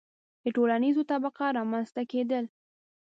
•د 0.43 0.45
ټولنیزو 0.55 1.01
طبقو 1.11 1.47
رامنځته 1.57 2.01
کېدل. 2.11 2.45